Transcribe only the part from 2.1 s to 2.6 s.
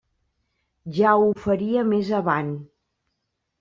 avant.